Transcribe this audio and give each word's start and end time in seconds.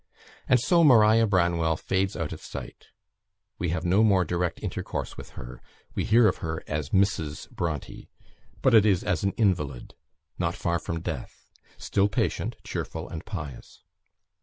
And 0.49 0.59
so 0.59 0.83
Maria 0.83 1.27
Branwell 1.27 1.77
fades 1.77 2.15
out 2.15 2.33
of 2.33 2.41
sight; 2.41 2.87
we 3.59 3.69
have 3.69 3.85
no 3.85 4.03
more 4.03 4.25
direct 4.25 4.63
intercourse 4.63 5.15
with 5.15 5.37
her; 5.37 5.61
we 5.93 6.05
hear 6.05 6.27
of 6.27 6.37
her 6.37 6.63
as 6.65 6.89
Mrs. 6.89 7.47
Bronte, 7.51 8.09
but 8.63 8.73
it 8.73 8.83
is 8.83 9.03
as 9.03 9.23
an 9.23 9.33
invalid, 9.33 9.93
not 10.39 10.55
far 10.55 10.79
from 10.79 11.01
death; 11.01 11.51
still 11.77 12.09
patient, 12.09 12.55
cheerful, 12.63 13.07
and 13.09 13.25
pious. 13.27 13.83